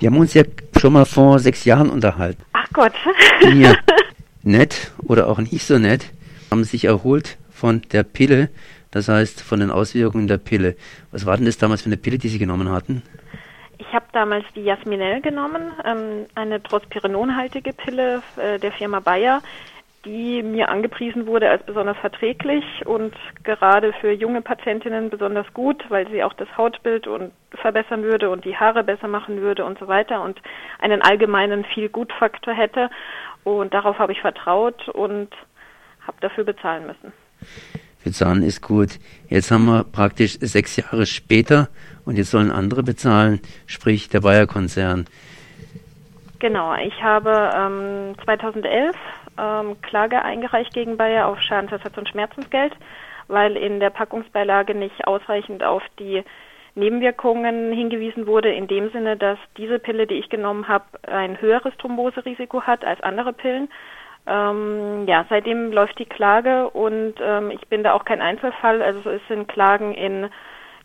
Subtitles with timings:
[0.00, 0.44] Wir haben uns ja
[0.80, 2.42] schon mal vor sechs Jahren unterhalten.
[2.54, 2.94] Ach Gott.
[3.54, 3.74] Ja,
[4.42, 6.06] nett oder auch nicht so nett,
[6.50, 8.48] haben sich erholt von der Pille,
[8.90, 10.74] das heißt von den Auswirkungen der Pille.
[11.12, 13.02] Was war denn das damals für eine Pille, die Sie genommen hatten?
[13.76, 19.42] Ich habe damals die Jasminell genommen, ähm, eine Trospirinonhaltige Pille äh, der Firma Bayer,
[20.04, 23.14] die mir angepriesen wurde als besonders verträglich und
[23.44, 28.44] gerade für junge Patientinnen besonders gut, weil sie auch das Hautbild und verbessern würde und
[28.44, 30.40] die Haare besser machen würde und so weiter und
[30.78, 32.88] einen allgemeinen viel Gutfaktor hätte.
[33.44, 35.28] Und darauf habe ich vertraut und
[36.06, 37.12] habe dafür bezahlen müssen.
[38.02, 38.98] Bezahlen ist gut.
[39.28, 41.68] Jetzt haben wir praktisch sechs Jahre später
[42.06, 45.06] und jetzt sollen andere bezahlen, sprich der Bayer-Konzern.
[46.38, 48.96] Genau, ich habe ähm, 2011
[49.40, 52.74] ähm, Klage eingereicht gegen Bayer auf Schadensersatz und Schmerzensgeld,
[53.28, 56.22] weil in der Packungsbeilage nicht ausreichend auf die
[56.74, 61.76] Nebenwirkungen hingewiesen wurde, in dem Sinne, dass diese Pille, die ich genommen habe, ein höheres
[61.78, 63.68] Thromboserisiko hat als andere Pillen.
[64.26, 68.82] Ähm, ja, seitdem läuft die Klage und ähm, ich bin da auch kein Einzelfall.
[68.82, 70.28] Also es sind Klagen in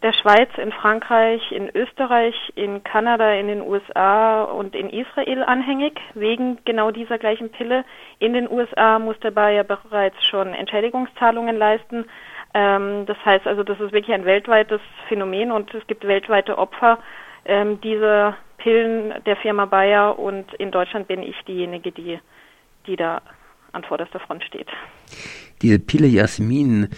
[0.06, 6.00] der Schweiz, in Frankreich, in Österreich, in Kanada, in den USA und in Israel anhängig,
[6.14, 7.84] wegen genau dieser gleichen Pille.
[8.20, 12.06] In den USA musste Bayer bereits schon Entschädigungszahlungen leisten.
[12.53, 17.00] Ähm, das heißt also, das ist wirklich ein weltweites Phänomen und es gibt weltweite Opfer
[17.45, 22.19] ähm, dieser Pillen der Firma Bayer und in Deutschland bin ich diejenige, die,
[22.86, 23.23] die da
[23.72, 24.67] an vorderster Front steht.
[25.64, 26.90] Diese Pille Jasmin,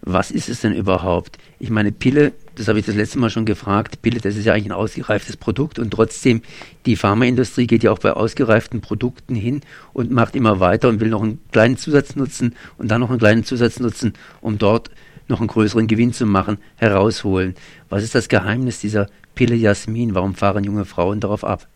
[0.00, 1.36] was ist es denn überhaupt?
[1.58, 4.52] Ich meine, Pille, das habe ich das letzte Mal schon gefragt, Pille, das ist ja
[4.52, 6.42] eigentlich ein ausgereiftes Produkt und trotzdem,
[6.86, 9.60] die Pharmaindustrie geht ja auch bei ausgereiften Produkten hin
[9.92, 13.44] und macht immer weiter und will noch einen kleinen Zusatznutzen und dann noch einen kleinen
[13.44, 14.90] Zusatznutzen, um dort
[15.28, 17.54] noch einen größeren Gewinn zu machen, herausholen.
[17.88, 20.14] Was ist das Geheimnis dieser Pille Jasmin?
[20.14, 21.66] Warum fahren junge Frauen darauf ab?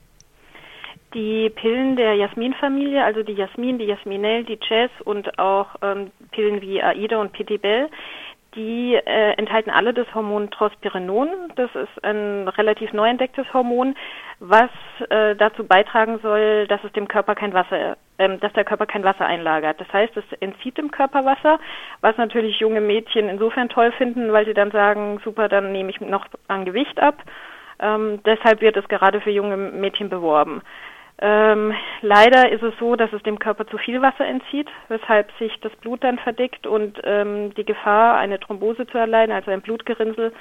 [1.14, 6.60] Die Pillen der Jasmin-Familie, also die Jasmin, die Jasminell, die Jazz und auch ähm, Pillen
[6.60, 7.88] wie Aida und Pitibel,
[8.58, 11.28] die äh, enthalten alle das Hormon Trospirinon.
[11.54, 13.94] Das ist ein relativ neu entdecktes Hormon,
[14.40, 14.70] was
[15.08, 19.04] äh, dazu beitragen soll, dass es dem Körper kein Wasser, äh, dass der Körper kein
[19.04, 19.80] Wasser einlagert.
[19.80, 21.60] Das heißt, es entzieht dem Körper Wasser,
[22.00, 26.00] was natürlich junge Mädchen insofern toll finden, weil sie dann sagen, super, dann nehme ich
[26.00, 27.22] noch an Gewicht ab.
[27.80, 30.62] Ähm, deshalb wird es gerade für junge Mädchen beworben.
[31.20, 35.52] Ähm, leider ist es so, dass es dem Körper zu viel Wasser entzieht, weshalb sich
[35.60, 40.32] das Blut dann verdickt und ähm, die Gefahr, eine Thrombose zu erleiden, also ein Blutgerinnsel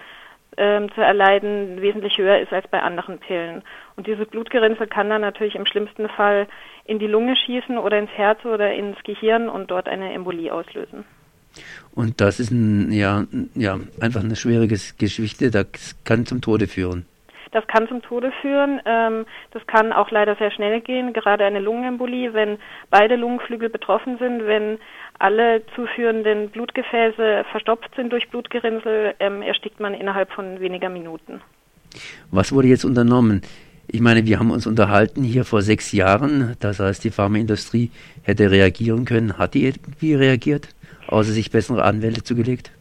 [0.55, 3.63] ähm, zu erleiden, wesentlich höher ist als bei anderen Pillen.
[3.95, 6.47] Und dieses Blutgerinnsel kann dann natürlich im schlimmsten Fall
[6.85, 11.05] in die Lunge schießen oder ins Herz oder ins Gehirn und dort eine Embolie auslösen.
[11.95, 17.07] Und das ist ein, ja, ja, einfach eine schwere Geschichte, das kann zum Tode führen.
[17.51, 18.81] Das kann zum Tode führen.
[18.85, 22.57] Ähm, das kann auch leider sehr schnell gehen, gerade eine Lungenembolie, wenn
[22.89, 24.79] beide Lungenflügel betroffen sind, wenn
[25.19, 31.41] alle zuführenden Blutgefäße verstopft sind durch Blutgerinnsel, ähm, erstickt man innerhalb von weniger Minuten.
[32.31, 33.41] Was wurde jetzt unternommen?
[33.89, 36.55] Ich meine, wir haben uns unterhalten hier vor sechs Jahren.
[36.59, 37.89] Das heißt, die Pharmaindustrie
[38.21, 39.37] hätte reagieren können.
[39.37, 40.75] Hat die irgendwie reagiert,
[41.07, 42.71] außer sich bessere Anwälte zugelegt?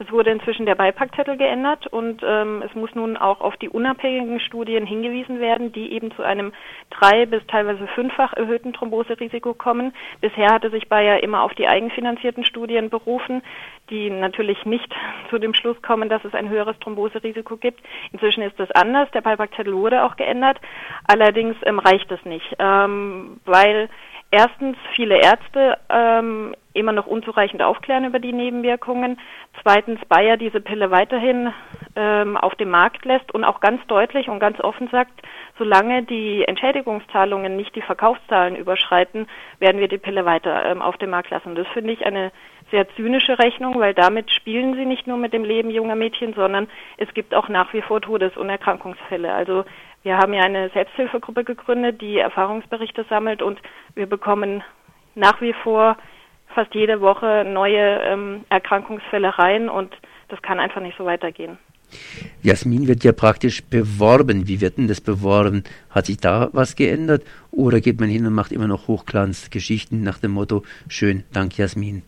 [0.00, 4.38] Es wurde inzwischen der Beipackzettel geändert und ähm, es muss nun auch auf die unabhängigen
[4.38, 6.52] Studien hingewiesen werden, die eben zu einem
[6.90, 9.92] drei- bis teilweise fünffach erhöhten Thromboserisiko kommen.
[10.20, 13.42] Bisher hatte sich Bayer immer auf die eigenfinanzierten Studien berufen,
[13.90, 14.94] die natürlich nicht
[15.30, 17.80] zu dem Schluss kommen, dass es ein höheres Thromboserisiko gibt.
[18.12, 19.10] Inzwischen ist das anders.
[19.10, 20.60] Der Beipackzettel wurde auch geändert.
[21.08, 23.88] Allerdings ähm, reicht es nicht, ähm, weil
[24.30, 29.18] erstens viele Ärzte ähm, immer noch unzureichend aufklären über die Nebenwirkungen.
[29.62, 31.52] Zweitens Bayer diese Pille weiterhin
[31.96, 35.22] ähm, auf dem Markt lässt und auch ganz deutlich und ganz offen sagt,
[35.58, 39.26] solange die Entschädigungszahlungen nicht die Verkaufszahlen überschreiten,
[39.58, 41.54] werden wir die Pille weiter ähm, auf dem Markt lassen.
[41.54, 42.30] Das finde ich eine
[42.70, 46.68] sehr zynische Rechnung, weil damit spielen sie nicht nur mit dem Leben junger Mädchen, sondern
[46.98, 49.32] es gibt auch nach wie vor Todes- und Erkrankungsfälle.
[49.32, 49.64] Also
[50.02, 53.60] wir haben ja eine Selbsthilfegruppe gegründet, die Erfahrungsberichte sammelt und
[53.94, 54.62] wir bekommen
[55.14, 55.96] nach wie vor
[56.54, 59.94] fast jede Woche neue ähm, Erkrankungsfälle rein und
[60.28, 61.58] das kann einfach nicht so weitergehen.
[62.42, 64.46] Jasmin wird ja praktisch beworben.
[64.46, 65.64] Wie wird denn das beworben?
[65.90, 67.22] Hat sich da was geändert?
[67.50, 72.02] Oder geht man hin und macht immer noch Hochglanzgeschichten nach dem Motto, schön, dank Jasmin?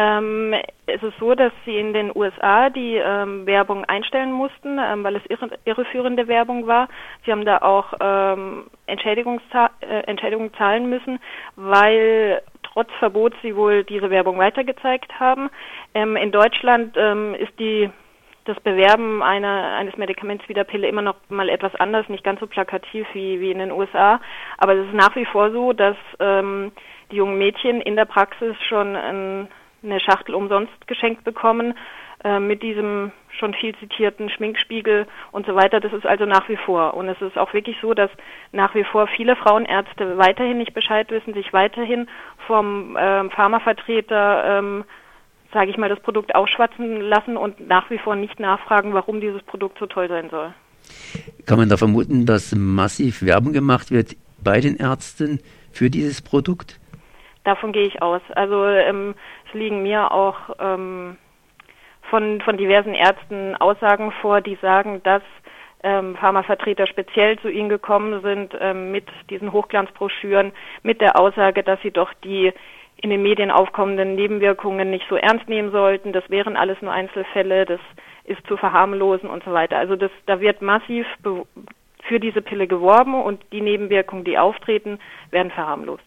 [0.00, 0.54] Ähm,
[0.86, 5.16] es ist so, dass sie in den USA die ähm, Werbung einstellen mussten, ähm, weil
[5.16, 6.86] es irre, irreführende Werbung war.
[7.24, 11.18] Sie haben da auch ähm, Entschädigungsza äh, Entschädigungen zahlen müssen,
[11.56, 15.50] weil trotz Verbot sie wohl diese Werbung weitergezeigt haben.
[15.94, 17.90] Ähm, in Deutschland ähm, ist die
[18.44, 22.38] das Bewerben einer, eines Medikaments wie der Pille immer noch mal etwas anders, nicht ganz
[22.38, 24.20] so plakativ wie, wie in den USA.
[24.58, 26.70] Aber es ist nach wie vor so, dass ähm,
[27.10, 29.48] die jungen Mädchen in der Praxis schon ein,
[29.82, 31.74] eine Schachtel umsonst geschenkt bekommen
[32.24, 35.80] äh, mit diesem schon viel zitierten Schminkspiegel und so weiter.
[35.80, 36.94] Das ist also nach wie vor.
[36.94, 38.10] Und es ist auch wirklich so, dass
[38.52, 42.08] nach wie vor viele Frauenärzte weiterhin nicht Bescheid wissen, sich weiterhin
[42.46, 44.84] vom äh, Pharmavertreter ähm,
[45.52, 49.42] sage ich mal, das Produkt ausschwatzen lassen und nach wie vor nicht nachfragen, warum dieses
[49.42, 50.52] Produkt so toll sein soll.
[51.46, 55.40] Kann man da vermuten, dass massiv Werbung gemacht wird bei den Ärzten
[55.72, 56.78] für dieses Produkt?
[57.48, 58.20] Davon gehe ich aus.
[58.34, 59.14] Also ähm,
[59.46, 61.16] es liegen mir auch ähm,
[62.10, 65.22] von, von diversen Ärzten Aussagen vor, die sagen, dass
[65.82, 70.52] ähm, Pharmavertreter speziell zu ihnen gekommen sind ähm, mit diesen Hochglanzbroschüren,
[70.82, 72.52] mit der Aussage, dass sie doch die
[72.98, 76.12] in den Medien aufkommenden Nebenwirkungen nicht so ernst nehmen sollten.
[76.12, 77.80] Das wären alles nur Einzelfälle, das
[78.24, 79.78] ist zu verharmlosen und so weiter.
[79.78, 81.06] Also das, da wird massiv
[82.02, 84.98] für diese Pille geworben und die Nebenwirkungen, die auftreten,
[85.30, 86.04] werden verharmlost.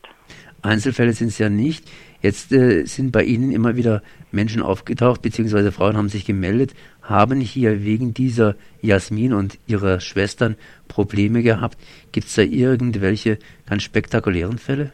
[0.62, 1.90] Einzelfälle sind es ja nicht.
[2.22, 7.42] Jetzt äh, sind bei Ihnen immer wieder Menschen aufgetaucht, beziehungsweise Frauen haben sich gemeldet, haben
[7.42, 10.56] hier wegen dieser Jasmin und ihrer Schwestern
[10.88, 11.78] Probleme gehabt.
[12.12, 14.92] Gibt es da irgendwelche ganz spektakulären Fälle?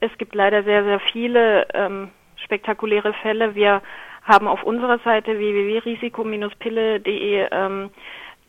[0.00, 3.54] Es gibt leider sehr, sehr viele ähm, spektakuläre Fälle.
[3.54, 3.82] Wir
[4.22, 7.90] haben auf unserer Seite www.risiko-pille.de ähm,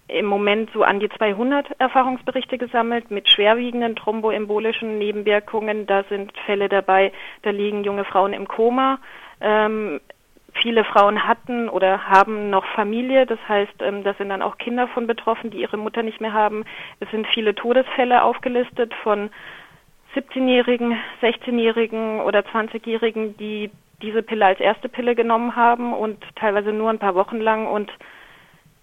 [0.08, 5.88] im Moment so an die 200 Erfahrungsberichte gesammelt mit schwerwiegenden thromboembolischen Nebenwirkungen.
[5.88, 7.12] Da sind Fälle dabei,
[7.42, 9.00] da liegen junge Frauen im Koma.
[9.42, 10.00] Ähm,
[10.54, 14.88] viele Frauen hatten oder haben noch Familie, das heißt, ähm, da sind dann auch Kinder
[14.88, 16.66] von betroffen, die ihre Mutter nicht mehr haben.
[17.00, 19.30] Es sind viele Todesfälle aufgelistet von
[20.16, 23.70] 17-Jährigen, 16-Jährigen oder 20-Jährigen, die
[24.02, 27.92] diese Pille als erste Pille genommen haben und teilweise nur ein paar Wochen lang und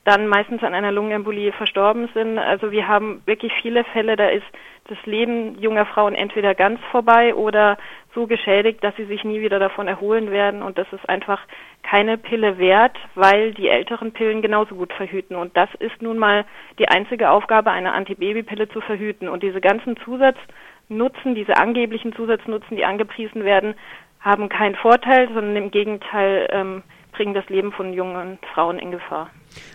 [0.04, 2.38] dann meistens an einer Lungenembolie verstorben sind.
[2.38, 4.46] Also wir haben wirklich viele Fälle, da ist
[4.88, 7.78] das Leben junger Frauen entweder ganz vorbei oder
[8.14, 10.62] so geschädigt, dass sie sich nie wieder davon erholen werden.
[10.62, 11.40] Und das ist einfach
[11.84, 15.36] keine Pille wert, weil die älteren Pillen genauso gut verhüten.
[15.36, 16.44] Und das ist nun mal
[16.80, 19.28] die einzige Aufgabe, eine Antibabypille zu verhüten.
[19.28, 23.74] Und diese ganzen Zusatznutzen, diese angeblichen Zusatznutzen, die angepriesen werden,
[24.20, 29.30] haben keinen Vorteil, sondern im Gegenteil ähm, bringen das Leben von jungen Frauen in Gefahr.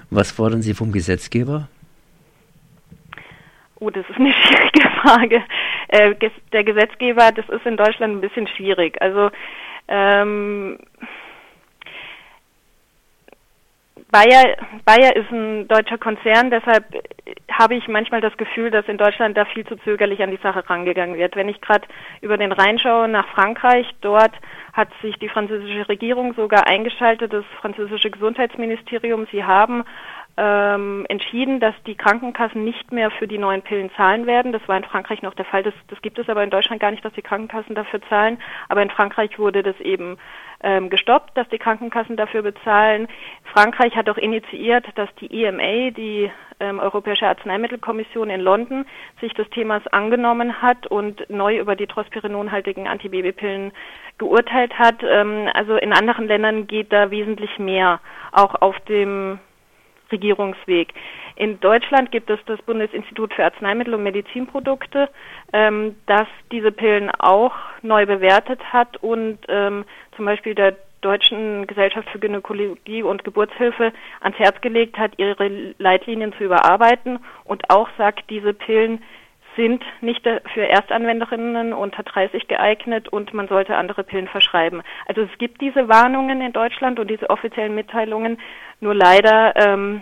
[0.10, 1.70] Was fordern Sie vom Gesetzgeber?
[3.80, 5.44] Oh, das ist eine schwierige Frage.
[5.90, 6.16] Äh,
[6.52, 9.02] der Gesetzgeber, das ist in Deutschland ein bisschen schwierig.
[9.02, 9.30] Also
[9.88, 10.80] ähm,
[14.10, 14.56] Bayer,
[14.86, 16.86] Bayer ist ein deutscher Konzern, deshalb
[17.52, 20.70] habe ich manchmal das Gefühl, dass in Deutschland da viel zu zögerlich an die Sache
[20.70, 21.36] rangegangen wird.
[21.36, 21.86] Wenn ich gerade
[22.22, 24.32] über den Rhein schaue nach Frankreich, dort
[24.72, 29.28] hat sich die französische Regierung sogar eingeschaltet, das französische Gesundheitsministerium.
[29.32, 29.84] Sie haben
[30.38, 34.52] ähm, entschieden, dass die Krankenkassen nicht mehr für die neuen Pillen zahlen werden.
[34.52, 35.64] Das war in Frankreich noch der Fall.
[35.64, 38.38] Das, das gibt es aber in Deutschland gar nicht, dass die Krankenkassen dafür zahlen.
[38.70, 40.18] Aber in Frankreich wurde das eben
[40.62, 43.08] ähm, gestoppt, dass die Krankenkassen dafür bezahlen.
[43.52, 48.86] Frankreich hat auch initiiert, dass die EMA, die ähm, Europäische Arzneimittelkommission in London,
[49.22, 53.72] sich des Themas angenommen hat und neu über die trospirinonhaltigen Antibabypillen
[54.20, 54.98] geurteilt hat.
[55.04, 58.00] Ähm, also in anderen Ländern geht da wesentlich mehr,
[58.32, 59.40] auch auf dem
[60.12, 60.94] Regierungsweg.
[61.36, 65.10] In Deutschland gibt es das Bundesinstitut für Arzneimittel und Medizinprodukte,
[65.54, 69.86] ähm, das diese Pillen auch neu bewertet hat und ähm,
[70.16, 76.34] zum Beispiel der Deutschen Gesellschaft für Gynäkologie und Geburtshilfe ans Herz gelegt hat, ihre Leitlinien
[76.34, 79.04] zu überarbeiten und auch sagt, diese Pillen
[79.58, 84.82] sind nicht für Erstanwenderinnen unter 30 geeignet und man sollte andere Pillen verschreiben.
[85.08, 88.38] Also es gibt diese Warnungen in Deutschland und diese offiziellen Mitteilungen,
[88.80, 90.02] nur leider ähm,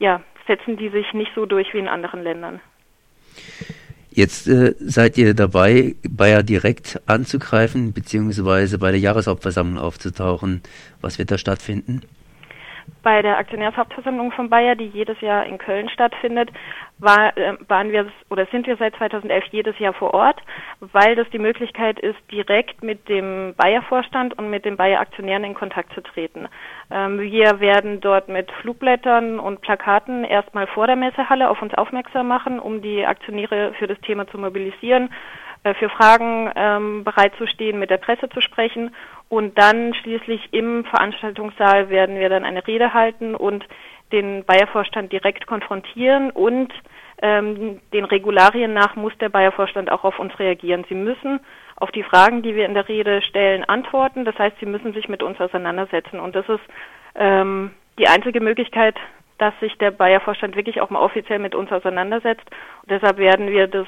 [0.00, 2.60] ja, setzen die sich nicht so durch wie in anderen Ländern.
[4.10, 10.62] Jetzt äh, seid ihr dabei, Bayer direkt anzugreifen, beziehungsweise bei der Jahreshauptversammlung aufzutauchen.
[11.00, 12.02] Was wird da stattfinden?
[13.02, 16.50] Bei der Aktionärshauptversammlung von Bayer, die jedes Jahr in Köln stattfindet,
[16.98, 20.40] war, äh, waren wir oder sind wir seit 2011 jedes Jahr vor Ort,
[20.80, 25.92] weil das die Möglichkeit ist, direkt mit dem Bayer-Vorstand und mit den Bayer-Aktionären in Kontakt
[25.94, 26.48] zu treten.
[26.90, 32.28] Ähm, wir werden dort mit Flugblättern und Plakaten erstmal vor der Messehalle auf uns aufmerksam
[32.28, 35.10] machen, um die Aktionäre für das Thema zu mobilisieren
[35.74, 38.94] für Fragen ähm, bereitzustehen, mit der Presse zu sprechen.
[39.28, 43.64] Und dann schließlich im Veranstaltungssaal werden wir dann eine Rede halten und
[44.12, 46.72] den Bayer-Vorstand direkt konfrontieren und
[47.20, 50.84] ähm, den Regularien nach muss der Bayer-Vorstand auch auf uns reagieren.
[50.88, 51.40] Sie müssen
[51.76, 54.24] auf die Fragen, die wir in der Rede stellen, antworten.
[54.24, 56.20] Das heißt, sie müssen sich mit uns auseinandersetzen.
[56.20, 56.62] Und das ist
[57.16, 58.96] ähm, die einzige Möglichkeit,
[59.38, 62.46] dass sich der Bayer-Vorstand wirklich auch mal offiziell mit uns auseinandersetzt.
[62.82, 63.86] Und deshalb werden wir das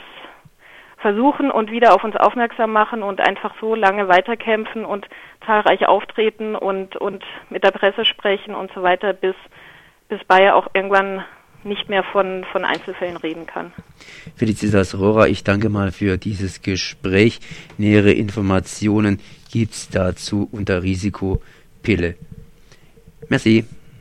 [1.01, 5.07] versuchen und wieder auf uns aufmerksam machen und einfach so lange weiterkämpfen und
[5.47, 9.35] zahlreich auftreten und, und mit der Presse sprechen und so weiter, bis,
[10.09, 11.25] bis Bayer auch irgendwann
[11.65, 13.73] nicht mehr von, von Einzelfällen reden kann.
[14.37, 17.41] Felicitas Rohrer, ich danke mal für dieses Gespräch.
[17.77, 22.17] Nähere Informationen gibt es dazu unter Risikopille.
[23.29, 23.65] Merci.